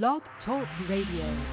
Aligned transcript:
Blog 0.00 0.22
Talk 0.46 0.66
Radio. 0.88 1.44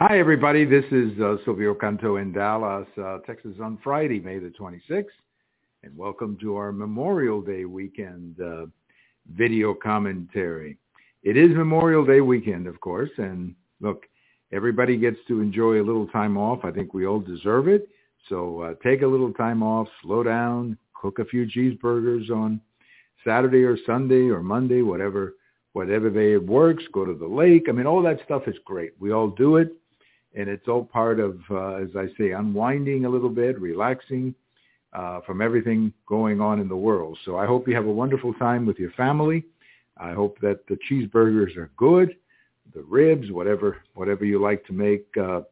Hi, 0.00 0.18
everybody. 0.18 0.64
This 0.64 0.86
is 0.90 1.12
uh, 1.20 1.36
Silvio 1.44 1.74
Canto 1.74 2.16
in 2.16 2.32
Dallas, 2.32 2.86
uh, 2.96 3.18
Texas 3.26 3.52
on 3.62 3.78
Friday, 3.84 4.18
May 4.18 4.38
the 4.38 4.48
26th. 4.48 5.04
And 5.82 5.94
welcome 5.94 6.38
to 6.40 6.56
our 6.56 6.72
Memorial 6.72 7.42
Day 7.42 7.66
weekend 7.66 8.40
uh, 8.40 8.64
video 9.34 9.74
commentary. 9.74 10.78
It 11.22 11.36
is 11.36 11.50
Memorial 11.54 12.06
Day 12.06 12.22
weekend, 12.22 12.66
of 12.66 12.80
course. 12.80 13.10
And 13.18 13.54
look, 13.82 14.06
everybody 14.52 14.96
gets 14.96 15.18
to 15.28 15.42
enjoy 15.42 15.82
a 15.82 15.84
little 15.84 16.06
time 16.06 16.38
off. 16.38 16.60
I 16.64 16.70
think 16.70 16.94
we 16.94 17.06
all 17.06 17.20
deserve 17.20 17.68
it. 17.68 17.90
So 18.30 18.62
uh, 18.62 18.74
take 18.82 19.02
a 19.02 19.06
little 19.06 19.34
time 19.34 19.62
off, 19.62 19.86
slow 20.00 20.22
down, 20.22 20.78
cook 20.94 21.18
a 21.18 21.26
few 21.26 21.46
cheeseburgers 21.46 22.30
on 22.30 22.62
Saturday 23.24 23.64
or 23.64 23.76
Sunday 23.86 24.28
or 24.28 24.42
Monday, 24.42 24.82
whatever 24.82 25.34
whatever 25.72 26.10
day 26.10 26.32
it 26.32 26.44
works, 26.44 26.82
go 26.92 27.04
to 27.04 27.14
the 27.14 27.26
lake. 27.26 27.66
I 27.68 27.72
mean, 27.72 27.86
all 27.86 28.02
that 28.02 28.20
stuff 28.24 28.48
is 28.48 28.56
great. 28.64 28.92
We 28.98 29.12
all 29.12 29.28
do 29.28 29.56
it, 29.56 29.72
and 30.34 30.48
it's 30.48 30.66
all 30.66 30.84
part 30.84 31.20
of, 31.20 31.38
uh, 31.50 31.74
as 31.74 31.90
I 31.94 32.06
say, 32.18 32.32
unwinding 32.32 33.04
a 33.04 33.08
little 33.08 33.28
bit, 33.28 33.60
relaxing 33.60 34.34
uh, 34.92 35.20
from 35.20 35.40
everything 35.40 35.92
going 36.06 36.40
on 36.40 36.60
in 36.60 36.68
the 36.68 36.76
world. 36.76 37.18
So 37.24 37.36
I 37.36 37.46
hope 37.46 37.68
you 37.68 37.74
have 37.76 37.86
a 37.86 37.92
wonderful 37.92 38.34
time 38.34 38.66
with 38.66 38.78
your 38.78 38.90
family. 38.92 39.44
I 39.98 40.12
hope 40.12 40.38
that 40.40 40.66
the 40.66 40.78
cheeseburgers 40.90 41.56
are 41.56 41.70
good, 41.76 42.16
the 42.74 42.82
ribs, 42.82 43.30
whatever 43.30 43.78
whatever 43.94 44.24
you 44.24 44.40
like 44.40 44.64
to 44.66 44.72
make 44.72 45.06
uh, 45.20 45.42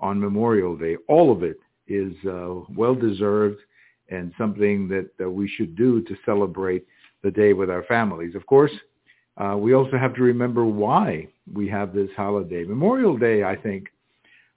on 0.00 0.20
Memorial 0.20 0.76
Day. 0.76 0.96
All 1.08 1.32
of 1.32 1.42
it 1.42 1.58
is 1.86 2.12
uh, 2.26 2.60
well 2.76 2.94
deserved 2.94 3.60
and 4.08 4.32
something 4.36 4.88
that 4.88 5.10
uh, 5.24 5.30
we 5.30 5.48
should 5.48 5.76
do 5.76 6.02
to 6.02 6.16
celebrate 6.24 6.86
the 7.24 7.30
day 7.30 7.54
with 7.54 7.70
our 7.70 7.82
families. 7.84 8.36
Of 8.36 8.46
course, 8.46 8.70
uh, 9.36 9.56
we 9.58 9.74
also 9.74 9.96
have 9.98 10.14
to 10.14 10.22
remember 10.22 10.64
why 10.64 11.26
we 11.52 11.68
have 11.68 11.92
this 11.92 12.10
holiday. 12.16 12.64
Memorial 12.64 13.16
Day, 13.16 13.42
I 13.42 13.56
think, 13.56 13.88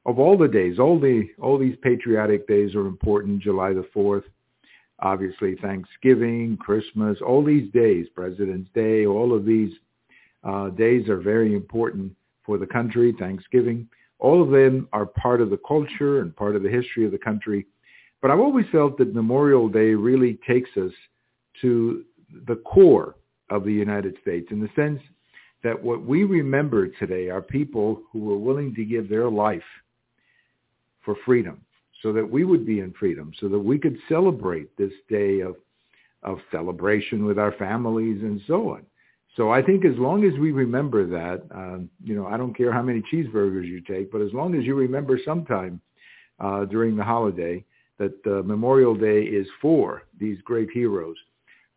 of 0.05 0.19
all 0.19 0.37
the 0.37 0.47
days, 0.47 0.77
all 0.77 0.99
the 0.99 1.27
all 1.41 1.57
these 1.57 1.75
patriotic 1.81 2.47
days 2.47 2.75
are 2.75 2.85
important. 2.85 3.41
July 3.41 3.73
the 3.73 3.87
Fourth, 3.93 4.25
obviously 4.99 5.55
Thanksgiving, 5.55 6.57
Christmas, 6.57 7.17
all 7.25 7.43
these 7.43 7.71
days, 7.71 8.05
President's 8.13 8.69
Day, 8.75 9.05
all 9.05 9.35
of 9.35 9.45
these 9.45 9.73
uh, 10.43 10.69
days 10.69 11.09
are 11.09 11.19
very 11.19 11.55
important 11.55 12.15
for 12.45 12.57
the 12.57 12.67
country. 12.67 13.13
Thanksgiving, 13.17 13.89
all 14.19 14.41
of 14.41 14.51
them 14.51 14.87
are 14.93 15.05
part 15.05 15.41
of 15.41 15.49
the 15.49 15.59
culture 15.67 16.21
and 16.21 16.35
part 16.35 16.55
of 16.55 16.63
the 16.63 16.69
history 16.69 17.05
of 17.05 17.11
the 17.11 17.17
country. 17.17 17.65
But 18.21 18.31
I've 18.31 18.39
always 18.39 18.65
felt 18.71 18.97
that 18.97 19.13
Memorial 19.13 19.67
Day 19.67 19.93
really 19.93 20.39
takes 20.47 20.69
us 20.77 20.91
to 21.61 22.05
the 22.47 22.55
core 22.57 23.15
of 23.49 23.63
the 23.63 23.73
United 23.73 24.15
States 24.21 24.47
in 24.51 24.59
the 24.59 24.69
sense 24.75 25.01
that 25.63 25.81
what 25.81 26.05
we 26.05 26.23
remember 26.23 26.87
today 26.87 27.29
are 27.29 27.41
people 27.41 28.01
who 28.11 28.19
were 28.19 28.37
willing 28.37 28.75
to 28.75 28.85
give 28.85 29.09
their 29.09 29.29
life 29.29 29.63
for 31.03 31.15
freedom 31.25 31.61
so 32.03 32.13
that 32.13 32.29
we 32.29 32.43
would 32.43 32.65
be 32.65 32.79
in 32.79 32.93
freedom, 32.93 33.31
so 33.39 33.47
that 33.47 33.59
we 33.59 33.79
could 33.79 33.97
celebrate 34.07 34.75
this 34.77 34.91
day 35.09 35.39
of, 35.39 35.55
of 36.21 36.37
celebration 36.51 37.25
with 37.25 37.39
our 37.39 37.53
families 37.53 38.21
and 38.21 38.39
so 38.45 38.69
on. 38.69 38.85
So 39.35 39.51
I 39.51 39.61
think 39.61 39.83
as 39.85 39.97
long 39.97 40.23
as 40.23 40.37
we 40.39 40.51
remember 40.51 41.07
that, 41.07 41.43
um, 41.51 41.89
you 42.03 42.15
know, 42.15 42.27
I 42.27 42.37
don't 42.37 42.55
care 42.55 42.71
how 42.71 42.81
many 42.81 43.03
cheeseburgers 43.11 43.67
you 43.67 43.81
take, 43.81 44.11
but 44.11 44.21
as 44.21 44.33
long 44.33 44.55
as 44.55 44.63
you 44.63 44.75
remember 44.75 45.19
sometime 45.23 45.81
uh, 46.39 46.65
during 46.65 46.95
the 46.95 47.03
holiday 47.03 47.63
that 47.97 48.13
Memorial 48.45 48.95
Day 48.95 49.23
is 49.23 49.47
for 49.61 50.03
these 50.19 50.39
great 50.43 50.69
heroes 50.71 51.17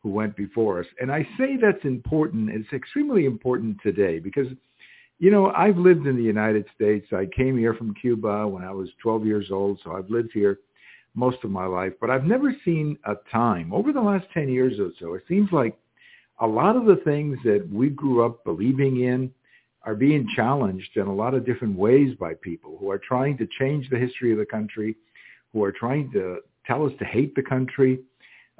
who 0.02 0.10
went 0.10 0.36
before 0.36 0.80
us. 0.80 0.86
And 1.00 1.12
I 1.12 1.26
say 1.38 1.56
that's 1.60 1.84
important. 1.84 2.50
It's 2.50 2.72
extremely 2.72 3.26
important 3.26 3.78
today 3.82 4.18
because, 4.18 4.46
you 5.18 5.30
know, 5.30 5.50
I've 5.50 5.76
lived 5.76 6.06
in 6.06 6.16
the 6.16 6.22
United 6.22 6.64
States. 6.74 7.06
I 7.12 7.26
came 7.36 7.58
here 7.58 7.74
from 7.74 7.94
Cuba 7.94 8.48
when 8.48 8.64
I 8.64 8.72
was 8.72 8.88
12 9.02 9.26
years 9.26 9.50
old, 9.50 9.80
so 9.84 9.92
I've 9.92 10.08
lived 10.08 10.30
here 10.32 10.58
most 11.14 11.38
of 11.44 11.50
my 11.50 11.66
life. 11.66 11.92
But 12.00 12.10
I've 12.10 12.25
never 12.25 12.54
seen 12.64 12.98
a 13.04 13.14
time 13.30 13.72
over 13.72 13.92
the 13.92 14.00
last 14.00 14.26
10 14.32 14.48
years 14.48 14.78
or 14.80 14.91
so. 14.98 15.14
It 15.14 15.25
seems 15.28 15.50
like 15.52 15.78
a 16.41 16.46
lot 16.46 16.76
of 16.76 16.86
the 16.86 16.96
things 17.04 17.38
that 17.44 17.69
we 17.70 17.91
grew 17.91 18.25
up 18.25 18.42
believing 18.44 19.02
in 19.02 19.30
are 19.82 19.94
being 19.94 20.26
challenged 20.34 20.96
in 20.96 21.06
a 21.06 21.14
lot 21.14 21.34
of 21.34 21.44
different 21.44 21.76
ways 21.76 22.14
by 22.19 22.34
people 22.34 22.76
who 22.78 22.91
are 22.91 22.98
trying 22.98 23.36
to 23.38 23.48
change 23.58 23.88
the 23.91 23.98
history 23.98 24.32
of 24.32 24.38
the 24.38 24.46
country, 24.46 24.96
who 25.52 25.62
are 25.62 25.72
trying 25.72 26.10
to 26.12 26.38
tell 26.66 26.86
us 26.86 26.92
to 26.98 27.04
hate 27.04 27.34
the 27.34 27.42
country, 27.42 28.00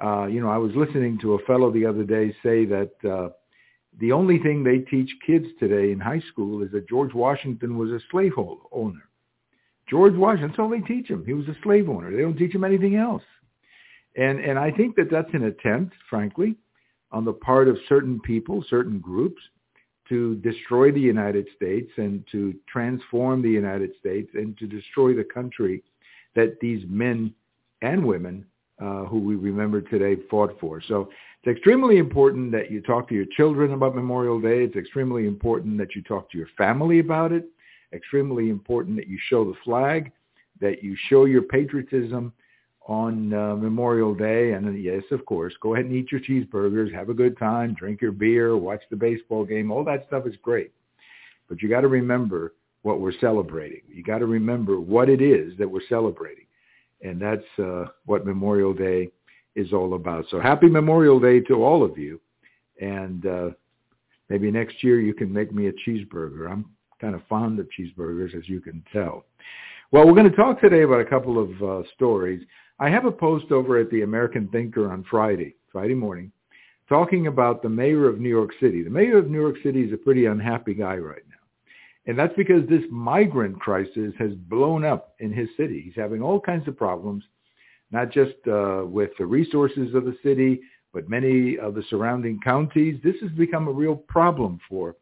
uh, 0.03 0.25
you 0.25 0.41
know, 0.41 0.49
I 0.49 0.57
was 0.57 0.71
listening 0.75 1.19
to 1.19 1.33
a 1.33 1.39
fellow 1.45 1.71
the 1.71 1.85
other 1.85 2.03
day 2.03 2.35
say 2.43 2.65
that 2.65 2.91
uh, 3.07 3.29
the 3.99 4.11
only 4.11 4.39
thing 4.39 4.63
they 4.63 4.79
teach 4.79 5.11
kids 5.25 5.45
today 5.59 5.91
in 5.91 5.99
high 5.99 6.21
school 6.31 6.63
is 6.63 6.71
that 6.71 6.87
George 6.87 7.13
Washington 7.13 7.77
was 7.77 7.91
a 7.91 7.99
slave 8.09 8.33
owner. 8.71 9.01
George 9.89 10.15
Washington, 10.15 10.49
that's 10.49 10.59
all 10.59 10.69
they 10.69 10.79
teach 10.79 11.09
him. 11.09 11.25
He 11.25 11.33
was 11.33 11.47
a 11.47 11.55
slave 11.63 11.89
owner. 11.89 12.11
They 12.11 12.21
don't 12.21 12.37
teach 12.37 12.55
him 12.55 12.63
anything 12.63 12.95
else. 12.95 13.23
And 14.15 14.39
and 14.39 14.57
I 14.57 14.71
think 14.71 14.95
that 14.95 15.09
that's 15.11 15.33
an 15.33 15.43
attempt, 15.43 15.93
frankly, 16.09 16.55
on 17.11 17.25
the 17.25 17.33
part 17.33 17.67
of 17.67 17.77
certain 17.87 18.19
people, 18.21 18.63
certain 18.69 18.99
groups, 18.99 19.41
to 20.09 20.35
destroy 20.37 20.91
the 20.91 20.99
United 20.99 21.47
States 21.55 21.91
and 21.97 22.25
to 22.31 22.53
transform 22.67 23.41
the 23.41 23.49
United 23.49 23.91
States 23.99 24.29
and 24.33 24.57
to 24.57 24.67
destroy 24.67 25.13
the 25.13 25.23
country 25.23 25.83
that 26.35 26.57
these 26.59 26.83
men 26.87 27.33
and 27.81 28.05
women 28.05 28.45
uh, 28.81 29.05
who 29.05 29.19
we 29.19 29.35
remember 29.35 29.79
today 29.81 30.21
fought 30.29 30.57
for. 30.59 30.81
So 30.81 31.09
it's 31.43 31.55
extremely 31.55 31.97
important 31.97 32.51
that 32.53 32.71
you 32.71 32.81
talk 32.81 33.07
to 33.09 33.15
your 33.15 33.25
children 33.37 33.73
about 33.73 33.95
Memorial 33.95 34.41
Day. 34.41 34.63
It's 34.63 34.75
extremely 34.75 35.27
important 35.27 35.77
that 35.77 35.95
you 35.95 36.01
talk 36.01 36.31
to 36.31 36.37
your 36.37 36.47
family 36.57 36.99
about 36.99 37.31
it. 37.31 37.45
Extremely 37.93 38.49
important 38.49 38.95
that 38.97 39.07
you 39.07 39.19
show 39.29 39.43
the 39.43 39.57
flag, 39.63 40.11
that 40.61 40.83
you 40.83 40.95
show 41.09 41.25
your 41.25 41.43
patriotism 41.43 42.33
on 42.87 43.33
uh, 43.33 43.55
Memorial 43.55 44.15
Day. 44.15 44.53
And 44.53 44.81
yes, 44.81 45.03
of 45.11 45.25
course, 45.25 45.53
go 45.61 45.73
ahead 45.75 45.85
and 45.85 45.93
eat 45.93 46.11
your 46.11 46.21
cheeseburgers, 46.21 46.93
have 46.93 47.09
a 47.09 47.13
good 47.13 47.37
time, 47.37 47.75
drink 47.77 48.01
your 48.01 48.11
beer, 48.11 48.57
watch 48.57 48.81
the 48.89 48.95
baseball 48.95 49.45
game. 49.45 49.71
All 49.71 49.83
that 49.83 50.05
stuff 50.07 50.25
is 50.25 50.35
great. 50.41 50.71
But 51.49 51.61
you 51.61 51.69
got 51.69 51.81
to 51.81 51.87
remember 51.87 52.53
what 52.81 52.99
we're 52.99 53.19
celebrating. 53.19 53.81
You 53.87 54.03
got 54.03 54.19
to 54.19 54.25
remember 54.25 54.79
what 54.79 55.09
it 55.09 55.21
is 55.21 55.55
that 55.57 55.69
we're 55.69 55.87
celebrating 55.87 56.45
and 57.01 57.21
that's 57.21 57.59
uh, 57.59 57.85
what 58.05 58.25
Memorial 58.25 58.73
Day 58.73 59.09
is 59.55 59.73
all 59.73 59.95
about. 59.95 60.25
So 60.29 60.39
happy 60.39 60.67
Memorial 60.67 61.19
Day 61.19 61.39
to 61.41 61.63
all 61.63 61.83
of 61.83 61.97
you, 61.97 62.19
and 62.79 63.25
uh, 63.25 63.49
maybe 64.29 64.51
next 64.51 64.83
year 64.83 65.01
you 65.01 65.13
can 65.13 65.31
make 65.31 65.53
me 65.53 65.67
a 65.67 65.73
cheeseburger. 65.73 66.49
I'm 66.49 66.65
kind 66.99 67.15
of 67.15 67.21
fond 67.27 67.59
of 67.59 67.67
cheeseburgers, 67.77 68.35
as 68.37 68.47
you 68.47 68.61
can 68.61 68.83
tell. 68.93 69.25
Well, 69.91 70.07
we're 70.07 70.13
going 70.13 70.29
to 70.29 70.35
talk 70.35 70.61
today 70.61 70.83
about 70.83 71.01
a 71.01 71.05
couple 71.05 71.37
of 71.37 71.63
uh, 71.63 71.87
stories. 71.95 72.41
I 72.79 72.89
have 72.89 73.05
a 73.05 73.11
post 73.11 73.51
over 73.51 73.77
at 73.77 73.89
the 73.89 74.03
American 74.03 74.47
Thinker 74.47 74.89
on 74.89 75.03
Friday, 75.09 75.55
Friday 75.71 75.95
morning, 75.95 76.31
talking 76.87 77.27
about 77.27 77.61
the 77.61 77.69
mayor 77.69 78.07
of 78.07 78.19
New 78.19 78.29
York 78.29 78.51
City. 78.61 78.83
The 78.83 78.89
mayor 78.89 79.17
of 79.17 79.29
New 79.29 79.39
York 79.39 79.57
City 79.63 79.81
is 79.81 79.93
a 79.93 79.97
pretty 79.97 80.27
unhappy 80.27 80.73
guy 80.73 80.95
right 80.95 81.23
now. 81.29 81.40
And 82.07 82.17
that's 82.17 82.33
because 82.35 82.67
this 82.67 82.83
migrant 82.89 83.59
crisis 83.59 84.13
has 84.17 84.31
blown 84.33 84.83
up 84.83 85.13
in 85.19 85.31
his 85.31 85.49
city. 85.55 85.81
He's 85.85 85.95
having 85.95 86.21
all 86.21 86.39
kinds 86.39 86.67
of 86.67 86.75
problems, 86.75 87.23
not 87.91 88.11
just 88.11 88.35
uh, 88.47 88.83
with 88.85 89.11
the 89.19 89.25
resources 89.25 89.93
of 89.93 90.05
the 90.05 90.17
city, 90.23 90.61
but 90.93 91.09
many 91.09 91.57
of 91.57 91.75
the 91.75 91.83
surrounding 91.89 92.39
counties. 92.43 92.99
This 93.03 93.15
has 93.21 93.31
become 93.31 93.67
a 93.67 93.71
real 93.71 93.95
problem 93.95 94.59
for 94.67 94.95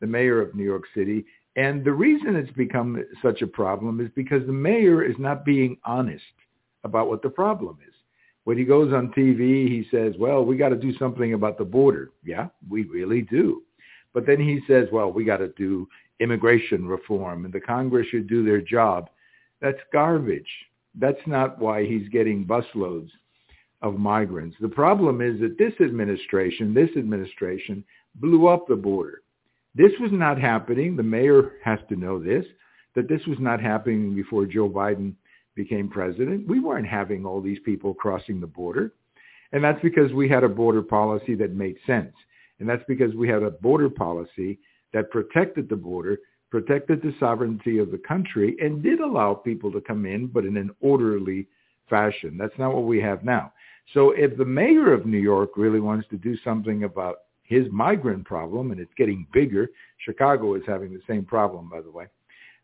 the 0.00 0.06
mayor 0.06 0.40
of 0.40 0.54
New 0.54 0.64
York 0.64 0.84
City. 0.94 1.24
And 1.56 1.84
the 1.84 1.92
reason 1.92 2.36
it's 2.36 2.52
become 2.52 3.04
such 3.22 3.42
a 3.42 3.46
problem 3.46 4.00
is 4.00 4.08
because 4.14 4.46
the 4.46 4.52
mayor 4.52 5.02
is 5.04 5.16
not 5.18 5.44
being 5.44 5.76
honest 5.84 6.24
about 6.84 7.08
what 7.08 7.22
the 7.22 7.30
problem 7.30 7.78
is. 7.86 7.94
When 8.44 8.56
he 8.56 8.64
goes 8.64 8.94
on 8.94 9.12
TV, 9.12 9.68
he 9.68 9.86
says, 9.90 10.14
well, 10.18 10.44
we 10.44 10.56
got 10.56 10.70
to 10.70 10.76
do 10.76 10.96
something 10.96 11.34
about 11.34 11.58
the 11.58 11.64
border. 11.64 12.12
Yeah, 12.24 12.48
we 12.70 12.84
really 12.84 13.22
do. 13.22 13.62
But 14.14 14.26
then 14.26 14.40
he 14.40 14.60
says, 14.66 14.88
well, 14.90 15.12
we 15.12 15.24
got 15.24 15.36
to 15.38 15.48
do 15.48 15.86
immigration 16.20 16.86
reform 16.86 17.44
and 17.44 17.54
the 17.54 17.60
Congress 17.60 18.06
should 18.08 18.28
do 18.28 18.44
their 18.44 18.60
job. 18.60 19.10
That's 19.60 19.78
garbage. 19.92 20.48
That's 20.94 21.20
not 21.26 21.58
why 21.58 21.84
he's 21.84 22.08
getting 22.08 22.44
busloads 22.44 23.10
of 23.82 23.98
migrants. 23.98 24.56
The 24.60 24.68
problem 24.68 25.20
is 25.20 25.40
that 25.40 25.58
this 25.58 25.74
administration, 25.80 26.74
this 26.74 26.90
administration 26.96 27.84
blew 28.16 28.48
up 28.48 28.66
the 28.66 28.76
border. 28.76 29.22
This 29.74 29.92
was 30.00 30.10
not 30.12 30.40
happening. 30.40 30.96
The 30.96 31.02
mayor 31.02 31.52
has 31.64 31.78
to 31.88 31.96
know 31.96 32.18
this, 32.22 32.44
that 32.96 33.08
this 33.08 33.24
was 33.26 33.38
not 33.38 33.60
happening 33.60 34.14
before 34.14 34.46
Joe 34.46 34.68
Biden 34.68 35.14
became 35.54 35.88
president. 35.88 36.48
We 36.48 36.58
weren't 36.58 36.86
having 36.86 37.24
all 37.24 37.40
these 37.40 37.60
people 37.64 37.94
crossing 37.94 38.40
the 38.40 38.46
border. 38.46 38.92
And 39.52 39.62
that's 39.62 39.80
because 39.82 40.12
we 40.12 40.28
had 40.28 40.44
a 40.44 40.48
border 40.48 40.82
policy 40.82 41.34
that 41.36 41.52
made 41.52 41.76
sense. 41.86 42.12
And 42.58 42.68
that's 42.68 42.82
because 42.88 43.14
we 43.14 43.28
had 43.28 43.42
a 43.42 43.50
border 43.50 43.88
policy 43.88 44.58
that 44.92 45.10
protected 45.10 45.68
the 45.68 45.76
border, 45.76 46.18
protected 46.50 47.02
the 47.02 47.14
sovereignty 47.20 47.78
of 47.78 47.90
the 47.90 47.98
country, 47.98 48.56
and 48.60 48.82
did 48.82 49.00
allow 49.00 49.34
people 49.34 49.70
to 49.72 49.80
come 49.80 50.06
in, 50.06 50.26
but 50.26 50.44
in 50.44 50.56
an 50.56 50.70
orderly 50.80 51.46
fashion. 51.88 52.36
That's 52.38 52.58
not 52.58 52.74
what 52.74 52.84
we 52.84 53.00
have 53.00 53.24
now. 53.24 53.52
So 53.94 54.10
if 54.10 54.36
the 54.36 54.44
mayor 54.44 54.92
of 54.92 55.06
New 55.06 55.18
York 55.18 55.50
really 55.56 55.80
wants 55.80 56.08
to 56.08 56.16
do 56.16 56.36
something 56.44 56.84
about 56.84 57.16
his 57.48 57.66
migrant 57.72 58.26
problem, 58.26 58.70
and 58.70 58.80
it's 58.80 58.92
getting 58.96 59.26
bigger. 59.32 59.70
Chicago 60.04 60.54
is 60.54 60.62
having 60.66 60.92
the 60.92 61.00
same 61.08 61.24
problem, 61.24 61.68
by 61.68 61.80
the 61.80 61.90
way. 61.90 62.06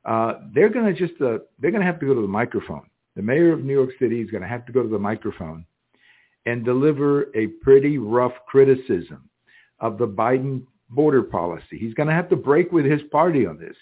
Uh, 0.05 0.35
they're 0.55 0.69
going 0.69 0.85
to 0.85 0.93
just 0.93 1.19
uh, 1.23 1.39
they're 1.59 1.71
going 1.71 1.81
to 1.81 1.87
have 1.87 1.99
to 2.01 2.07
go 2.07 2.15
to 2.15 2.21
the 2.21 2.29
microphone. 2.29 2.87
The 3.17 3.23
mayor 3.23 3.53
of 3.53 3.65
New 3.65 3.73
York 3.73 3.91
City 3.99 4.21
is 4.21 4.31
going 4.31 4.43
to 4.43 4.49
have 4.49 4.67
to 4.67 4.73
go 4.73 4.83
to 4.83 4.89
the 4.89 4.99
microphone 4.99 5.65
and 6.45 6.65
deliver 6.65 7.35
a 7.35 7.47
pretty 7.63 7.97
rough 7.97 8.35
criticism 8.47 9.31
of 9.81 9.97
the 9.97 10.07
Biden 10.07 10.67
border 10.95 11.23
policy. 11.23 11.79
He's 11.79 11.95
going 11.95 12.09
to 12.09 12.15
have 12.15 12.29
to 12.31 12.37
break 12.37 12.73
with 12.73 12.85
his 12.85 13.03
party 13.11 13.47
on 13.47 13.59
this. 13.59 13.77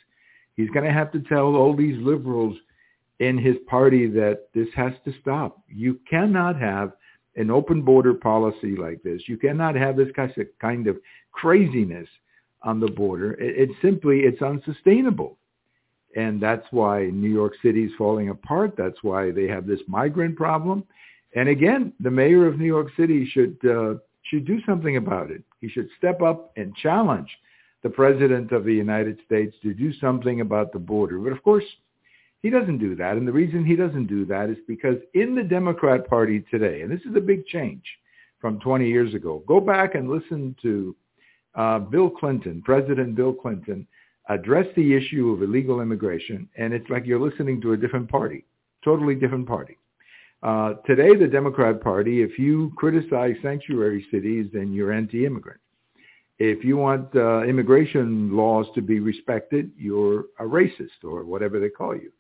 He's 0.57 0.71
going 0.71 0.87
to 0.87 0.93
have 0.93 1.13
to 1.13 1.21
tell 1.21 1.57
all 1.57 1.75
these 1.75 1.97
liberals 2.01 2.57
in 3.21 3.39
his 3.39 3.57
party 3.69 4.07
that 4.09 4.49
this 4.55 4.69
has 4.75 4.93
to 5.05 5.13
stop. 5.21 5.63
You 5.69 6.01
cannot 6.09 6.61
have 6.61 6.93
an 7.37 7.51
open 7.51 7.83
border 7.83 8.15
policy 8.15 8.77
like 8.77 9.03
this. 9.03 9.23
You 9.27 9.37
cannot 9.37 9.75
have 9.77 9.97
this 9.97 10.09
kind 10.61 10.87
of 10.87 10.97
craziness 11.31 12.09
on 12.63 12.81
the 12.81 12.91
border. 12.91 13.33
It, 13.35 13.71
it 13.71 13.77
simply, 13.81 14.21
it's 14.21 14.43
unsustainable. 14.43 15.39
And 16.15 16.43
that's 16.43 16.67
why 16.73 17.07
New 17.07 17.31
York 17.31 17.55
City 17.63 17.85
is 17.85 17.93
falling 17.97 18.29
apart. 18.29 18.75
That's 18.77 19.03
why 19.03 19.31
they 19.31 19.49
have 19.49 19.67
this 19.67 19.81
migrant 19.87 20.37
problem. 20.37 20.85
And 21.35 21.49
again, 21.49 21.95
the 22.01 22.11
mayor 22.11 22.47
of 22.47 22.59
New 22.59 22.67
York 22.67 22.89
City 22.97 23.27
should 23.33 23.57
uh, 23.65 23.95
should 24.23 24.45
do 24.47 24.61
something 24.67 24.97
about 24.97 25.31
it. 25.31 25.43
He 25.61 25.69
should 25.69 25.89
step 25.99 26.23
up 26.23 26.53
and 26.57 26.75
challenge 26.77 27.29
the 27.83 27.91
president 27.91 28.53
of 28.53 28.65
the 28.65 28.73
United 28.73 29.19
States 29.27 29.55
to 29.63 29.75
do 29.75 29.93
something 29.95 30.41
about 30.41 30.73
the 30.73 30.79
border. 30.79 31.19
But 31.19 31.33
of 31.33 31.43
course, 31.43 31.65
he 32.43 32.51
doesn't 32.51 32.79
do 32.79 32.95
that. 32.97 33.17
And 33.17 33.27
the 33.27 33.33
reason 33.33 33.65
he 33.65 33.77
doesn't 33.77 34.07
do 34.07 34.25
that 34.27 34.51
is 34.51 34.59
because 34.67 34.97
in 35.15 35.35
the 35.35 35.43
Democrat 35.43 36.09
Party 36.09 36.45
today, 36.51 36.83
and 36.83 36.91
this 36.91 37.01
is 37.09 37.17
a 37.17 37.21
big 37.21 37.47
change 37.47 37.85
from 38.41 38.59
20 38.61 38.89
years 38.89 39.15
ago, 39.15 39.43
go 39.47 39.61
back 39.61 39.95
and 39.95 40.11
listen 40.11 40.55
to 40.63 40.97
uh, 41.55 41.79
Bill 41.79 42.11
Clinton, 42.11 42.63
President 42.65 43.15
Bill 43.15 43.33
Clinton, 43.33 43.87
address 44.29 44.67
the 44.77 44.95
issue 44.95 45.31
of 45.31 45.43
illegal 45.43 45.81
immigration, 45.81 46.49
and 46.57 46.73
it's 46.73 46.89
like 46.89 47.07
you're 47.07 47.21
listening 47.21 47.61
to 47.61 47.73
a 47.73 47.77
different 47.77 48.09
party, 48.09 48.45
totally 48.85 49.15
different 49.15 49.47
party. 49.47 49.77
Uh, 50.43 50.75
today, 50.87 51.15
the 51.15 51.29
Democrat 51.29 51.81
Party, 51.81 52.23
if 52.23 52.37
you 52.39 52.73
criticize 52.77 53.37
sanctuary 53.43 54.05
cities, 54.11 54.47
then 54.53 54.73
you're 54.73 54.93
anti-immigrant. 54.93 55.61
If 56.39 56.65
you 56.65 56.77
want 56.77 57.15
uh, 57.15 57.43
immigration 57.43 58.37
laws 58.37 58.67
to 58.75 58.83
be 58.83 58.99
respected, 58.99 59.71
you're 59.77 60.27
a 60.41 60.45
racist 60.45 61.05
or 61.05 61.25
whatever 61.25 61.61
they 61.61 61.69
call 61.69 61.95
you. 61.95 62.11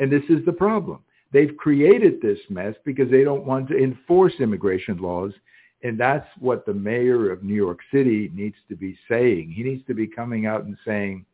And 0.00 0.10
this 0.10 0.24
is 0.28 0.44
the 0.44 0.52
problem. 0.52 1.00
They've 1.32 1.56
created 1.56 2.20
this 2.20 2.38
mess 2.48 2.74
because 2.84 3.10
they 3.10 3.22
don't 3.22 3.44
want 3.44 3.68
to 3.68 3.78
enforce 3.78 4.32
immigration 4.40 4.98
laws. 4.98 5.32
And 5.84 6.00
that's 6.00 6.26
what 6.40 6.66
the 6.66 6.74
mayor 6.74 7.30
of 7.30 7.44
New 7.44 7.54
York 7.54 7.78
City 7.92 8.32
needs 8.34 8.56
to 8.68 8.74
be 8.74 8.98
saying. 9.08 9.52
He 9.52 9.62
needs 9.62 9.86
to 9.86 9.94
be 9.94 10.08
coming 10.08 10.46
out 10.46 10.64
and 10.64 10.76
saying, 10.84 11.24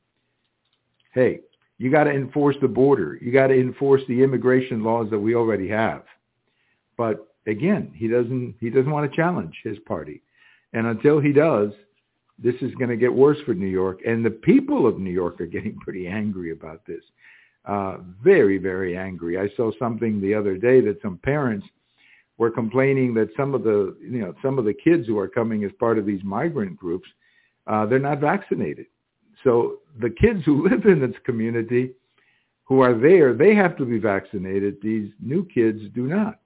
hey, 1.15 1.41
you 1.79 1.91
got 1.91 2.05
to 2.05 2.11
enforce 2.11 2.57
the 2.61 2.69
border. 2.69 3.19
You 3.23 3.33
got 3.33 3.47
to 3.47 3.59
enforce 3.59 4.03
the 4.09 4.23
immigration 4.23 4.85
laws 4.85 5.09
that 5.11 5.19
we 5.19 5.35
already 5.35 5.69
have. 5.69 6.03
But 6.97 7.27
again, 7.47 7.93
he 7.95 8.09
doesn't 8.09 8.57
he 8.61 8.71
doesn't 8.71 8.91
want 8.91 9.11
to 9.11 9.17
challenge 9.17 9.61
his 9.63 9.79
party. 9.87 10.23
And 10.73 10.87
until 10.87 11.21
he 11.21 11.33
does, 11.33 11.71
this 12.39 12.57
is 12.61 12.75
going 12.75 12.91
to 12.91 12.97
get 12.97 13.13
worse 13.13 13.39
for 13.47 13.55
New 13.55 13.69
York. 13.69 14.01
And 14.07 14.25
the 14.25 14.31
people 14.31 14.87
of 14.87 14.99
New 14.99 15.13
York 15.13 15.41
are 15.41 15.47
getting 15.57 15.77
pretty 15.79 16.07
angry 16.07 16.53
about 16.53 16.85
this 16.87 17.03
uh, 17.65 17.99
very, 18.23 18.59
very 18.59 18.97
angry. 18.97 19.39
I 19.39 19.49
saw 19.57 19.71
something 19.79 20.21
the 20.21 20.35
other 20.35 20.57
day 20.57 20.81
that 20.83 21.01
some 21.03 21.19
parents 21.19 21.67
were 22.37 22.51
complaining 22.51 23.15
that 23.15 23.31
some 23.37 23.55
of 23.55 23.63
the, 23.63 23.97
you 24.03 24.21
know, 24.21 24.35
some 24.43 24.59
of 24.59 24.65
the 24.65 24.75
kids 24.75 25.07
who 25.07 25.19
are 25.19 25.29
coming 25.29 25.65
as 25.65 25.71
part 25.79 25.99
of 25.99 26.05
these 26.05 26.23
migrant 26.25 26.77
groups, 26.77 27.09
uh, 27.67 27.87
they're 27.87 27.99
not 27.99 28.21
vaccinated. 28.21 28.87
So 29.45 29.79
the 30.01 30.11
kids 30.11 30.45
who 30.45 30.69
live 30.69 30.85
in 30.85 31.01
this 31.01 31.19
community 31.25 31.93
who 32.65 32.81
are 32.81 32.99
there, 32.99 33.35
they 33.35 33.55
have 33.55 33.77
to 33.77 33.85
be 33.85 33.99
vaccinated. 33.99 34.79
These 34.83 35.11
new 35.21 35.47
kids 35.47 35.81
do 35.95 36.07
not. 36.07 36.39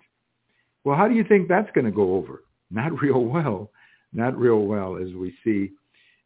Well, 0.88 0.96
how 0.96 1.06
do 1.06 1.14
you 1.14 1.25
think 1.25 1.49
that's 1.49 1.70
going 1.75 1.85
to 1.85 1.90
go 1.90 2.14
over? 2.14 2.44
Not 2.70 2.99
real 3.02 3.23
well. 3.23 3.70
Not 4.14 4.38
real 4.38 4.61
well 4.61 4.96
as 4.96 5.12
we 5.12 5.37
see 5.44 5.73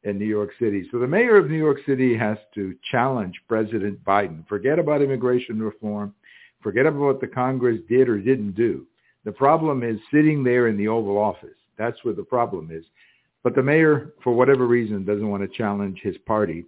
in 0.05 0.20
New 0.20 0.25
York 0.25 0.50
City. 0.61 0.88
So 0.93 1.00
the 1.00 1.06
mayor 1.09 1.37
of 1.37 1.50
New 1.50 1.59
York 1.59 1.79
City 1.85 2.17
has 2.17 2.38
to 2.55 2.76
challenge 2.93 3.35
President 3.49 4.05
Biden. 4.05 4.47
Forget 4.47 4.79
about 4.79 5.03
immigration 5.03 5.61
reform. 5.61 6.14
Forget 6.61 6.87
about 6.87 7.00
what 7.00 7.20
the 7.20 7.26
Congress 7.26 7.81
did 7.88 8.09
or 8.09 8.19
didn't 8.19 8.53
do. 8.53 8.87
The 9.25 9.32
problem 9.32 9.82
is 9.82 9.99
sitting 10.14 10.44
there 10.44 10.69
in 10.69 10.76
the 10.76 10.87
Oval 10.87 11.19
Office. 11.19 11.58
That's 11.76 11.99
where 12.05 12.15
the 12.15 12.23
problem 12.23 12.70
is. 12.70 12.85
But 13.43 13.56
the 13.56 13.65
mayor, 13.65 14.12
for 14.23 14.32
whatever 14.32 14.69
reason, 14.69 15.05
doesn't 15.05 15.29
want 15.29 15.43
to 15.43 15.58
challenge 15.58 15.99
his 16.05 16.19
party. 16.19 16.67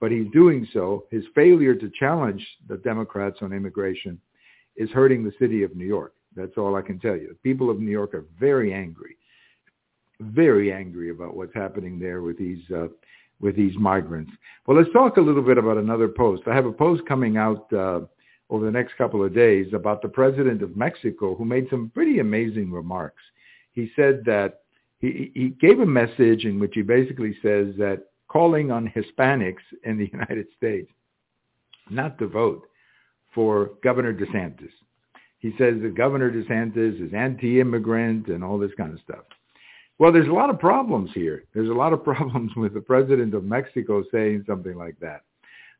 But 0.00 0.10
he's 0.10 0.26
doing 0.32 0.66
so. 0.72 1.04
His 1.12 1.22
failure 1.36 1.76
to 1.76 1.92
challenge 2.00 2.44
the 2.68 2.78
Democrats 2.78 3.38
on 3.42 3.52
immigration 3.52 4.20
is 4.74 4.90
hurting 4.90 5.22
the 5.22 5.34
city 5.38 5.62
of 5.62 5.76
New 5.76 5.86
York. 5.86 6.14
That's 6.38 6.56
all 6.56 6.76
I 6.76 6.82
can 6.82 6.98
tell 6.98 7.16
you. 7.16 7.28
The 7.28 7.50
people 7.50 7.68
of 7.70 7.80
New 7.80 7.90
York 7.90 8.14
are 8.14 8.24
very 8.38 8.72
angry 8.72 9.18
very 10.20 10.72
angry 10.72 11.10
about 11.10 11.36
what's 11.36 11.54
happening 11.54 11.98
there 11.98 12.22
with 12.22 12.38
these 12.38 12.62
uh, 12.74 12.88
with 13.40 13.54
these 13.54 13.76
migrants. 13.78 14.32
Well, 14.66 14.76
let's 14.76 14.92
talk 14.92 15.16
a 15.16 15.20
little 15.20 15.42
bit 15.42 15.58
about 15.58 15.76
another 15.76 16.08
post. 16.08 16.42
I 16.46 16.54
have 16.54 16.66
a 16.66 16.72
post 16.72 17.02
coming 17.06 17.36
out 17.36 17.72
uh, 17.72 18.00
over 18.50 18.64
the 18.64 18.72
next 18.72 18.96
couple 18.98 19.24
of 19.24 19.34
days 19.34 19.72
about 19.72 20.02
the 20.02 20.08
president 20.08 20.60
of 20.60 20.76
Mexico 20.76 21.36
who 21.36 21.44
made 21.44 21.68
some 21.70 21.90
pretty 21.94 22.18
amazing 22.18 22.72
remarks. 22.72 23.22
He 23.72 23.92
said 23.94 24.24
that 24.24 24.62
he, 24.98 25.30
he 25.34 25.48
gave 25.50 25.78
a 25.78 25.86
message 25.86 26.44
in 26.44 26.58
which 26.58 26.72
he 26.74 26.82
basically 26.82 27.34
says 27.42 27.74
that 27.78 28.06
calling 28.26 28.72
on 28.72 28.92
Hispanics 28.92 29.62
in 29.84 29.96
the 29.98 30.06
United 30.12 30.48
States 30.56 30.90
not 31.90 32.18
to 32.18 32.26
vote 32.26 32.66
for 33.32 33.70
Governor 33.84 34.12
DeSantis. 34.12 34.72
He 35.38 35.50
says 35.58 35.80
that 35.82 35.96
Governor 35.96 36.30
DeSantis 36.30 37.04
is 37.04 37.14
anti-immigrant 37.14 38.26
and 38.28 38.42
all 38.42 38.58
this 38.58 38.74
kind 38.76 38.92
of 38.92 39.00
stuff. 39.00 39.24
Well, 39.98 40.12
there's 40.12 40.28
a 40.28 40.32
lot 40.32 40.50
of 40.50 40.58
problems 40.58 41.10
here. 41.14 41.44
There's 41.54 41.68
a 41.68 41.74
lot 41.74 41.92
of 41.92 42.04
problems 42.12 42.52
with 42.56 42.74
the 42.74 42.80
president 42.80 43.34
of 43.34 43.44
Mexico 43.44 44.02
saying 44.12 44.44
something 44.46 44.76
like 44.76 44.98
that. 45.00 45.22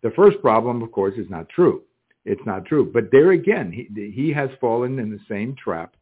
The 0.02 0.10
first 0.12 0.40
problem, 0.40 0.82
of 0.82 0.92
course, 0.92 1.14
is 1.16 1.28
not 1.28 1.48
true. 1.48 1.82
It's 2.24 2.44
not 2.46 2.66
true. 2.66 2.90
But 2.92 3.10
there 3.10 3.32
again, 3.32 3.72
he, 3.72 4.12
he 4.12 4.32
has 4.32 4.50
fallen 4.60 4.98
in 4.98 5.10
the 5.10 5.20
same 5.28 5.56
trap 5.56 5.94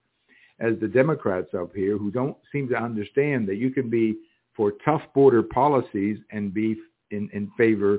as 0.58 0.74
the 0.80 0.88
Democrats 0.88 1.54
up 1.54 1.74
here 1.74 1.96
who 1.96 2.10
don't 2.10 2.36
seem 2.50 2.68
to 2.68 2.76
understand 2.76 3.46
that 3.48 3.56
you 3.56 3.70
can 3.70 3.88
be 3.88 4.16
for 4.54 4.72
tough 4.84 5.02
border 5.14 5.42
policies 5.42 6.18
and 6.30 6.52
be 6.52 6.76
in, 7.10 7.28
in 7.32 7.50
favor 7.56 7.98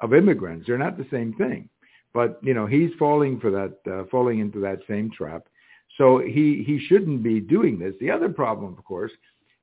of 0.00 0.14
immigrants. 0.14 0.66
They're 0.66 0.78
not 0.78 0.98
the 0.98 1.06
same 1.10 1.32
thing. 1.34 1.68
But, 2.14 2.38
you 2.42 2.54
know, 2.54 2.66
he's 2.66 2.90
falling 2.98 3.40
for 3.40 3.50
that, 3.50 3.92
uh, 3.92 4.04
falling 4.10 4.38
into 4.38 4.60
that 4.60 4.78
same 4.88 5.10
trap. 5.10 5.48
So 5.98 6.18
he, 6.18 6.64
he 6.66 6.80
shouldn't 6.88 7.22
be 7.22 7.40
doing 7.40 7.78
this. 7.78 7.94
The 8.00 8.10
other 8.10 8.28
problem, 8.28 8.74
of 8.78 8.84
course, 8.84 9.12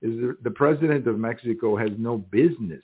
is 0.01 0.35
the 0.43 0.51
president 0.51 1.07
of 1.07 1.17
Mexico 1.17 1.77
has 1.77 1.91
no 1.97 2.17
business 2.17 2.83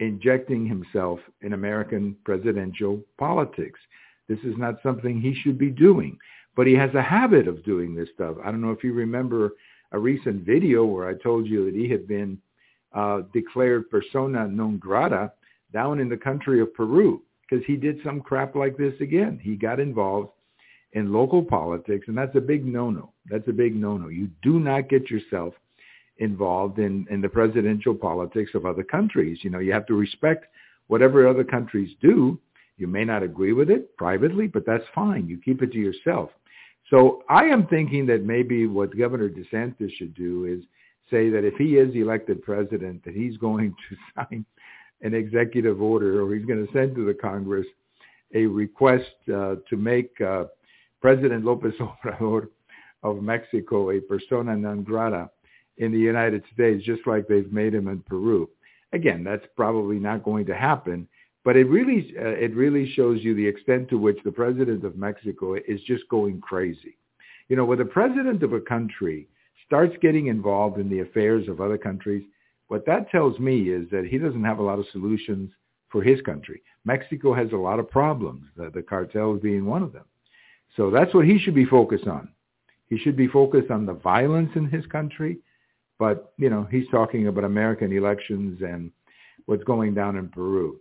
injecting 0.00 0.66
himself 0.66 1.20
in 1.42 1.52
American 1.52 2.16
presidential 2.24 3.00
politics. 3.18 3.80
This 4.28 4.38
is 4.40 4.54
not 4.56 4.82
something 4.82 5.20
he 5.20 5.34
should 5.34 5.58
be 5.58 5.70
doing. 5.70 6.18
But 6.56 6.66
he 6.66 6.74
has 6.74 6.92
a 6.94 7.02
habit 7.02 7.46
of 7.46 7.64
doing 7.64 7.94
this 7.94 8.08
stuff. 8.14 8.36
I 8.44 8.50
don't 8.50 8.60
know 8.60 8.72
if 8.72 8.82
you 8.82 8.92
remember 8.92 9.52
a 9.92 9.98
recent 9.98 10.44
video 10.44 10.84
where 10.84 11.08
I 11.08 11.14
told 11.14 11.46
you 11.46 11.64
that 11.66 11.74
he 11.74 11.88
had 11.88 12.08
been 12.08 12.38
uh, 12.92 13.22
declared 13.32 13.88
persona 13.90 14.48
non 14.48 14.78
grata 14.78 15.32
down 15.72 16.00
in 16.00 16.08
the 16.08 16.16
country 16.16 16.60
of 16.60 16.74
Peru 16.74 17.22
because 17.48 17.64
he 17.66 17.76
did 17.76 17.98
some 18.04 18.20
crap 18.20 18.54
like 18.54 18.76
this 18.76 18.94
again. 19.00 19.38
He 19.42 19.56
got 19.56 19.80
involved 19.80 20.30
in 20.92 21.12
local 21.12 21.42
politics, 21.42 22.06
and 22.08 22.16
that's 22.16 22.34
a 22.34 22.40
big 22.40 22.64
no-no. 22.64 23.12
That's 23.30 23.48
a 23.48 23.52
big 23.52 23.74
no-no. 23.74 24.08
You 24.08 24.28
do 24.42 24.58
not 24.58 24.88
get 24.88 25.10
yourself 25.10 25.54
involved 26.18 26.78
in, 26.78 27.06
in 27.10 27.20
the 27.20 27.28
presidential 27.28 27.94
politics 27.94 28.52
of 28.54 28.66
other 28.66 28.82
countries. 28.82 29.38
You 29.42 29.50
know, 29.50 29.58
you 29.60 29.72
have 29.72 29.86
to 29.86 29.94
respect 29.94 30.46
whatever 30.88 31.28
other 31.28 31.44
countries 31.44 31.94
do. 32.00 32.38
You 32.76 32.86
may 32.86 33.04
not 33.04 33.22
agree 33.22 33.52
with 33.52 33.70
it 33.70 33.96
privately, 33.96 34.46
but 34.46 34.64
that's 34.66 34.84
fine. 34.94 35.28
You 35.28 35.40
keep 35.44 35.62
it 35.62 35.72
to 35.72 35.78
yourself. 35.78 36.30
So 36.90 37.22
I 37.28 37.44
am 37.44 37.66
thinking 37.66 38.06
that 38.06 38.24
maybe 38.24 38.66
what 38.66 38.96
Governor 38.96 39.28
DeSantis 39.28 39.92
should 39.96 40.14
do 40.14 40.46
is 40.46 40.64
say 41.10 41.28
that 41.30 41.44
if 41.44 41.54
he 41.54 41.76
is 41.76 41.94
elected 41.94 42.42
president, 42.42 43.04
that 43.04 43.14
he's 43.14 43.36
going 43.36 43.74
to 43.90 43.96
sign 44.16 44.46
an 45.02 45.14
executive 45.14 45.80
order 45.80 46.22
or 46.22 46.34
he's 46.34 46.44
going 46.44 46.64
to 46.66 46.72
send 46.72 46.94
to 46.94 47.04
the 47.04 47.14
Congress 47.14 47.66
a 48.34 48.46
request 48.46 49.10
uh, 49.32 49.56
to 49.68 49.76
make 49.76 50.20
uh, 50.20 50.44
President 51.00 51.44
Lopez 51.44 51.74
Obrador 51.80 52.48
of 53.02 53.22
Mexico 53.22 53.90
a 53.90 54.00
persona 54.00 54.56
non 54.56 54.82
grata 54.82 55.30
in 55.78 55.92
the 55.92 55.98
United 55.98 56.42
States, 56.52 56.84
just 56.84 57.06
like 57.06 57.28
they've 57.28 57.52
made 57.52 57.74
him 57.74 57.88
in 57.88 58.00
Peru. 58.00 58.48
Again, 58.92 59.22
that's 59.22 59.46
probably 59.56 59.98
not 59.98 60.24
going 60.24 60.46
to 60.46 60.54
happen, 60.54 61.06
but 61.44 61.56
it 61.56 61.68
really 61.68 62.14
uh, 62.18 62.28
it 62.28 62.54
really 62.54 62.90
shows 62.94 63.22
you 63.22 63.34
the 63.34 63.46
extent 63.46 63.88
to 63.90 63.98
which 63.98 64.18
the 64.24 64.32
president 64.32 64.84
of 64.84 64.96
Mexico 64.96 65.54
is 65.54 65.80
just 65.86 66.08
going 66.08 66.40
crazy. 66.40 66.96
You 67.48 67.56
know, 67.56 67.64
when 67.64 67.78
the 67.78 67.84
president 67.84 68.42
of 68.42 68.52
a 68.52 68.60
country 68.60 69.28
starts 69.66 69.94
getting 70.02 70.26
involved 70.26 70.78
in 70.78 70.88
the 70.88 71.00
affairs 71.00 71.48
of 71.48 71.60
other 71.60 71.78
countries, 71.78 72.24
what 72.68 72.86
that 72.86 73.10
tells 73.10 73.38
me 73.38 73.70
is 73.70 73.88
that 73.90 74.06
he 74.06 74.18
doesn't 74.18 74.44
have 74.44 74.58
a 74.58 74.62
lot 74.62 74.78
of 74.78 74.86
solutions 74.92 75.50
for 75.90 76.02
his 76.02 76.20
country. 76.20 76.62
Mexico 76.84 77.34
has 77.34 77.52
a 77.52 77.56
lot 77.56 77.78
of 77.78 77.90
problems, 77.90 78.44
the, 78.56 78.70
the 78.70 78.82
cartels 78.82 79.40
being 79.40 79.64
one 79.64 79.82
of 79.82 79.92
them. 79.92 80.04
So 80.76 80.90
that's 80.90 81.12
what 81.14 81.26
he 81.26 81.38
should 81.38 81.54
be 81.54 81.64
focused 81.64 82.06
on. 82.06 82.28
He 82.88 82.98
should 82.98 83.16
be 83.16 83.26
focused 83.26 83.70
on 83.70 83.86
the 83.86 83.94
violence 83.94 84.50
in 84.54 84.68
his 84.68 84.86
country, 84.86 85.38
but 85.98 86.32
you 86.38 86.48
know 86.48 86.66
he's 86.70 86.88
talking 86.90 87.26
about 87.26 87.44
American 87.44 87.92
elections 87.92 88.60
and 88.62 88.90
what's 89.46 89.64
going 89.64 89.94
down 89.94 90.16
in 90.16 90.28
Peru. 90.28 90.78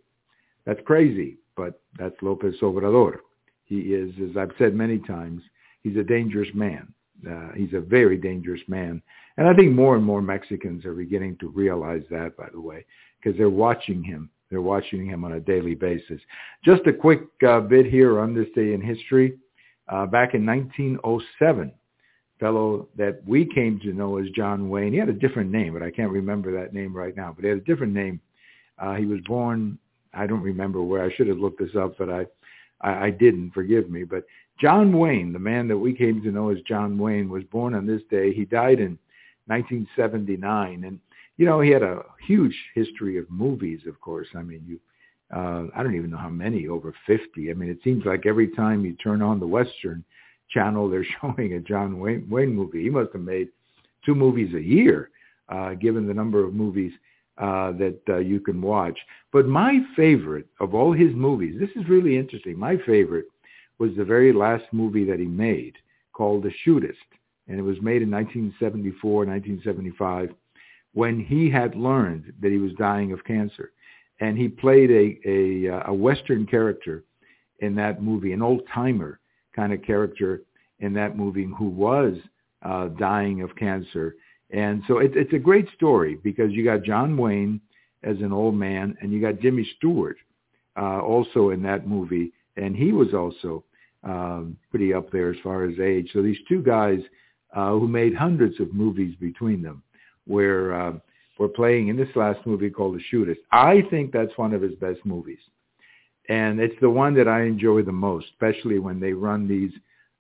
That's 0.66 0.80
crazy, 0.86 1.38
but 1.56 1.82
that's 1.98 2.16
Lopez 2.22 2.56
Obrador. 2.62 3.18
He 3.66 3.80
is, 3.94 4.14
as 4.30 4.38
I've 4.38 4.52
said 4.58 4.74
many 4.74 5.00
times, 5.00 5.42
he's 5.84 5.98
a 5.98 6.04
dangerous 6.04 6.50
man. 6.54 6.94
Uh, 7.30 7.50
he's 7.56 7.74
a 7.74 7.80
very 7.80 8.18
dangerous 8.18 8.62
man. 8.68 9.02
And 9.38 9.48
I 9.48 9.54
think 9.54 9.72
more 9.72 9.96
and 9.96 10.04
more 10.04 10.22
Mexicans 10.22 10.86
are 10.86 10.94
beginning 10.94 11.38
to 11.40 11.50
realize 11.50 12.04
that, 12.10 12.36
by 12.38 12.50
the 12.52 12.60
way, 12.60 12.86
because 13.18 13.38
they're 13.38 13.50
watching 13.50 14.04
him. 14.04 14.30
They're 14.50 14.62
watching 14.62 15.06
him 15.06 15.26
on 15.26 15.34
a 15.34 15.40
daily 15.40 15.76
basis. 15.76 16.22
Just 16.64 16.88
a 16.88 16.94
quick 16.94 17.22
uh, 17.48 17.60
bit 17.62 17.86
here 17.86 18.20
on 18.20 18.34
this 18.34 18.48
day 18.56 18.74
in 18.74 18.82
history. 18.82 19.38
Uh, 19.90 20.06
back 20.06 20.34
in 20.34 20.46
1907, 20.46 21.72
fellow 22.40 22.88
that 22.98 23.22
we 23.26 23.46
came 23.46 23.80
to 23.80 23.94
know 23.94 24.18
as 24.18 24.30
John 24.36 24.70
Wayne, 24.70 24.94
he 24.94 25.00
had 25.00 25.10
a 25.10 25.14
different 25.14 25.52
name, 25.52 25.74
but 25.74 25.84
I 25.84 25.92
can't 25.92 26.12
remember 26.12 26.52
that 26.54 26.74
name 26.74 26.96
right 26.96 27.16
now, 27.16 27.34
but 27.36 27.44
he 27.44 27.50
had 27.50 27.58
a 27.58 27.62
different 27.62 27.94
name. 27.94 28.20
Uh, 28.78 28.96
he 28.96 29.06
was 29.06 29.20
born, 29.28 29.78
I 30.14 30.28
don't 30.28 30.42
remember 30.42 30.82
where, 30.82 31.04
I 31.04 31.14
should 31.16 31.28
have 31.28 31.40
looked 31.40 31.60
this 31.60 31.76
up, 31.76 31.98
but 31.98 32.10
I, 32.10 32.26
I, 32.82 33.06
I 33.06 33.10
didn't, 33.10 33.52
forgive 33.52 33.90
me. 33.90 34.04
But 34.04 34.24
John 34.60 34.98
Wayne, 34.98 35.34
the 35.34 35.40
man 35.40 35.68
that 35.68 35.78
we 35.78 35.94
came 35.94 36.22
to 36.24 36.32
know 36.32 36.50
as 36.50 36.58
John 36.68 36.98
Wayne, 36.98 37.30
was 37.30 37.44
born 37.46 37.76
on 37.76 37.86
this 37.86 38.02
day. 38.10 38.34
He 38.34 38.46
died 38.46 38.80
in 38.80 38.98
1979. 39.48 40.84
And, 40.84 41.00
you 41.38 41.46
know, 41.46 41.62
he 41.62 41.70
had 41.70 41.84
a 41.84 42.04
huge 42.26 42.56
history 42.74 43.18
of 43.18 43.30
movies, 43.30 43.82
of 43.88 44.00
course. 44.02 44.28
I 44.36 44.42
mean, 44.42 44.64
you, 44.68 44.80
uh, 45.36 45.68
I 45.76 45.84
don't 45.84 45.96
even 45.96 46.10
know 46.10 46.18
how 46.18 46.30
many, 46.30 46.68
over 46.68 46.94
50. 47.06 47.52
I 47.52 47.54
mean, 47.54 47.70
it 47.70 47.80
seems 47.84 48.06
like 48.06 48.26
every 48.26 48.50
time 48.50 48.84
you 48.84 48.94
turn 48.94 49.22
on 49.22 49.40
the 49.40 49.48
Western 49.48 50.04
channel, 50.50 50.90
they're 50.90 51.06
showing 51.22 51.54
a 51.54 51.60
John 51.60 52.00
Wayne, 52.00 52.28
Wayne 52.30 52.54
movie. 52.54 52.84
He 52.84 52.90
must 52.90 53.14
have 53.14 53.22
made 53.22 53.50
two 54.06 54.16
movies 54.16 54.54
a 54.56 54.62
year, 54.62 55.12
uh, 55.50 55.76
given 55.76 56.08
the 56.08 56.14
number 56.14 56.44
of 56.44 56.54
movies 56.54 56.94
uh, 57.38 57.72
that 57.74 58.00
uh, 58.10 58.18
you 58.18 58.40
can 58.40 58.60
watch. 58.60 58.98
But 59.32 59.46
my 59.46 59.80
favorite 59.96 60.48
of 60.60 60.74
all 60.74 60.94
his 60.94 61.14
movies, 61.14 61.60
this 61.60 61.70
is 61.76 61.88
really 61.88 62.18
interesting. 62.18 62.58
My 62.58 62.78
favorite 62.78 63.26
was 63.80 63.92
the 63.96 64.06
very 64.06 64.34
last 64.34 64.66
movie 64.72 65.06
that 65.06 65.20
he 65.20 65.26
made 65.26 65.74
called 66.14 66.44
The 66.44 66.52
Shootist. 66.66 66.96
And 67.48 67.60
it 67.60 67.64
was 67.64 67.82
made 67.82 68.02
in 68.02 68.12
1974, 68.12 69.26
1975, 69.26 70.34
when 70.94 71.20
he 71.20 71.50
had 71.50 71.76
learned 71.76 72.34
that 72.42 72.52
he 72.52 72.58
was 72.58 72.74
dying 72.74 73.12
of 73.12 73.24
cancer. 73.24 73.72
And 74.20 74.38
he 74.38 74.48
played 74.48 74.90
a, 74.92 75.20
a, 75.30 75.84
a 75.88 75.94
Western 75.94 76.46
character 76.46 77.04
in 77.60 77.76
that 77.76 78.02
movie, 78.02 78.34
an 78.34 78.42
old-timer 78.42 79.20
kind 79.56 79.74
of 79.74 79.82
character 79.84 80.42
in 80.80 80.94
that 80.94 81.18
movie 81.18 81.48
who 81.58 81.70
was 81.70 82.16
uh, 82.64 82.88
dying 83.00 83.42
of 83.42 83.56
cancer. 83.56 84.16
And 84.52 84.84
so 84.88 85.00
it, 85.00 85.12
it's 85.16 85.34
a 85.34 85.40
great 85.40 85.68
story 85.76 86.16
because 86.24 86.52
you 86.52 86.64
got 86.64 86.84
John 86.84 87.18
Wayne 87.18 87.62
as 88.04 88.18
an 88.18 88.32
old 88.32 88.56
man, 88.56 88.98
and 89.02 89.12
you 89.12 89.20
got 89.20 89.40
Jimmy 89.40 89.70
Stewart 89.78 90.18
uh, 90.78 91.00
also 91.00 91.50
in 91.50 91.62
that 91.64 91.88
movie, 91.88 92.32
and 92.56 92.76
he 92.76 92.92
was 92.92 93.14
also 93.14 93.64
um, 94.08 94.58
pretty 94.70 94.94
up 94.94 95.12
there 95.12 95.30
as 95.30 95.38
far 95.44 95.66
as 95.66 95.80
age. 95.80 96.10
So 96.14 96.22
these 96.22 96.38
two 96.48 96.62
guys 96.64 97.00
uh, 97.56 97.72
who 97.72 97.88
made 97.88 98.16
hundreds 98.16 98.60
of 98.60 98.74
movies 98.74 99.16
between 99.20 99.62
them 99.62 99.84
were 100.26 100.74
uh, 100.74 100.94
were 101.38 101.50
playing 101.50 101.90
in 101.90 101.98
this 101.98 102.10
last 102.16 102.40
movie 102.46 102.70
called 102.70 102.96
The 102.96 103.04
Shootist. 103.12 103.38
I 103.52 103.84
think 103.90 104.12
that's 104.12 104.36
one 104.38 104.54
of 104.54 104.62
his 104.62 104.76
best 104.76 105.00
movies, 105.06 105.40
and 106.30 106.60
it's 106.60 106.80
the 106.82 106.90
one 106.90 107.14
that 107.16 107.28
I 107.28 107.44
enjoy 107.44 107.84
the 107.84 107.92
most, 107.92 108.28
especially 108.32 108.80
when 108.80 109.00
they 109.00 109.14
run 109.14 109.48
these 109.48 109.72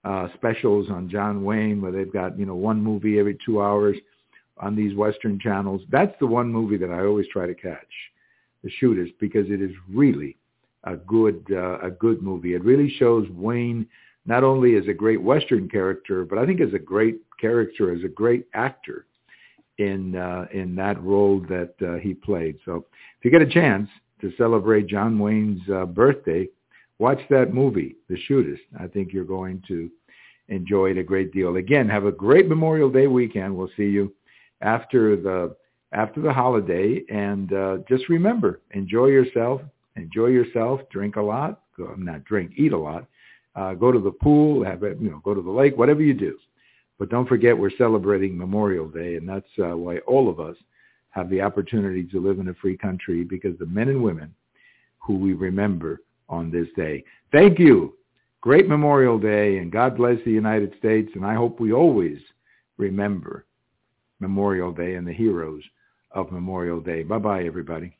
uh, 0.03 0.27
specials 0.35 0.89
on 0.89 1.09
John 1.09 1.43
Wayne, 1.43 1.81
where 1.81 1.91
they've 1.91 2.11
got 2.11 2.37
you 2.37 2.45
know 2.45 2.55
one 2.55 2.81
movie 2.81 3.19
every 3.19 3.37
two 3.45 3.61
hours 3.61 3.97
on 4.59 4.75
these 4.75 4.95
Western 4.95 5.39
channels. 5.39 5.81
That's 5.89 6.15
the 6.19 6.27
one 6.27 6.51
movie 6.51 6.77
that 6.77 6.89
I 6.89 7.05
always 7.05 7.27
try 7.31 7.45
to 7.45 7.55
catch, 7.55 7.87
The 8.63 8.71
Shootist, 8.81 9.13
because 9.19 9.49
it 9.49 9.61
is 9.61 9.71
really 9.89 10.36
a 10.87 10.95
good 10.95 11.45
uh, 11.51 11.79
a 11.79 11.91
good 11.91 12.21
movie. 12.21 12.53
It 12.55 12.63
really 12.63 12.89
shows 12.97 13.27
Wayne 13.29 13.87
not 14.25 14.43
only 14.43 14.75
as 14.75 14.87
a 14.87 14.93
great 14.93 15.21
Western 15.21 15.69
character, 15.69 16.25
but 16.25 16.37
I 16.37 16.45
think 16.45 16.61
as 16.61 16.73
a 16.73 16.79
great 16.79 17.19
character, 17.39 17.93
as 17.93 18.03
a 18.03 18.09
great 18.09 18.47
actor 18.53 19.05
in 19.77 20.15
uh, 20.15 20.45
in 20.51 20.75
that 20.75 21.01
role 21.03 21.39
that 21.49 21.73
uh, 21.81 21.95
he 21.99 22.13
played. 22.13 22.57
So 22.65 22.85
if 23.17 23.25
you 23.25 23.31
get 23.31 23.41
a 23.41 23.49
chance 23.49 23.89
to 24.21 24.31
celebrate 24.37 24.87
John 24.87 25.19
Wayne's 25.19 25.61
uh, 25.69 25.85
birthday, 25.85 26.49
watch 26.99 27.19
that 27.29 27.53
movie, 27.53 27.95
The 28.09 28.17
Shootist. 28.29 28.59
I 28.79 28.87
think 28.87 29.13
you're 29.13 29.23
going 29.23 29.61
to 29.67 29.89
enjoy 30.49 30.91
it 30.91 30.97
a 30.97 31.03
great 31.03 31.31
deal. 31.33 31.57
Again, 31.57 31.89
have 31.89 32.05
a 32.05 32.11
great 32.11 32.47
Memorial 32.47 32.89
Day 32.89 33.07
weekend. 33.07 33.55
We'll 33.55 33.69
see 33.77 33.83
you 33.83 34.13
after 34.61 35.15
the 35.15 35.55
after 35.93 36.21
the 36.21 36.33
holiday, 36.33 37.03
and 37.09 37.53
uh, 37.53 37.77
just 37.87 38.09
remember, 38.09 38.61
enjoy 38.71 39.07
yourself 39.07 39.61
enjoy 40.07 40.27
yourself, 40.27 40.79
drink 40.89 41.17
a 41.17 41.21
lot, 41.21 41.61
go, 41.75 41.93
not 41.97 42.23
drink, 42.23 42.51
eat 42.55 42.71
a 42.71 42.77
lot, 42.77 43.05
uh, 43.55 43.73
go 43.73 43.91
to 43.91 43.99
the 43.99 44.11
pool, 44.11 44.63
have 44.63 44.83
it, 44.83 44.97
you 45.01 45.09
know, 45.09 45.21
go 45.23 45.33
to 45.33 45.41
the 45.41 45.51
lake, 45.51 45.77
whatever 45.77 46.01
you 46.01 46.13
do. 46.13 46.37
But 46.97 47.09
don't 47.09 47.27
forget 47.27 47.57
we're 47.57 47.77
celebrating 47.77 48.37
Memorial 48.37 48.87
Day, 48.87 49.15
and 49.15 49.27
that's 49.27 49.49
uh, 49.59 49.75
why 49.75 49.97
all 49.99 50.29
of 50.29 50.39
us 50.39 50.55
have 51.09 51.29
the 51.29 51.41
opportunity 51.41 52.03
to 52.05 52.21
live 52.21 52.39
in 52.39 52.47
a 52.47 52.53
free 52.55 52.77
country 52.77 53.23
because 53.23 53.57
the 53.59 53.65
men 53.65 53.89
and 53.89 54.01
women 54.01 54.33
who 54.99 55.17
we 55.17 55.33
remember 55.33 56.01
on 56.29 56.49
this 56.49 56.67
day. 56.75 57.03
Thank 57.31 57.59
you. 57.59 57.95
Great 58.41 58.67
Memorial 58.67 59.19
Day, 59.19 59.57
and 59.57 59.71
God 59.71 59.97
bless 59.97 60.17
the 60.23 60.31
United 60.31 60.73
States, 60.79 61.11
and 61.15 61.25
I 61.25 61.33
hope 61.33 61.59
we 61.59 61.73
always 61.73 62.19
remember 62.77 63.45
Memorial 64.19 64.71
Day 64.71 64.95
and 64.95 65.07
the 65.07 65.13
heroes 65.13 65.63
of 66.11 66.31
Memorial 66.31 66.79
Day. 66.79 67.03
Bye-bye, 67.03 67.43
everybody. 67.43 67.96